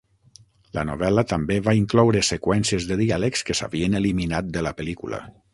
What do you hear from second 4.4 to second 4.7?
de